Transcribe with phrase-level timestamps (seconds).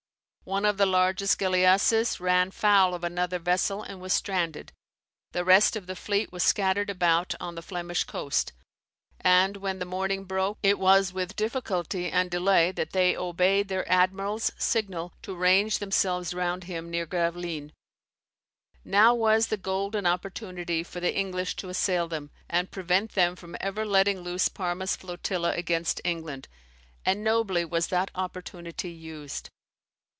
[0.43, 4.73] One of the largest galeasses ran foul of another vessel and was stranded.
[5.33, 8.51] The rest of the fleet was scattered about on the Flemish coast,
[9.21, 13.89] and when the morning broke, it was with difficulty and delay that they obeyed their
[13.89, 17.71] admiral's signal to range themselves round him near Gravelines.
[18.83, 23.55] Now was the golden opportunity for the English to assail them, and prevent them from
[23.61, 26.49] ever letting loose Parma's flotilla against England;
[27.05, 29.49] and nobly was that opportunity used.